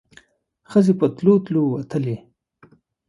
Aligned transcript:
ښځې 0.71 0.93
په 0.99 1.07
تلو 1.15 1.33
تلو 1.45 1.61
وتلې. 1.71 2.15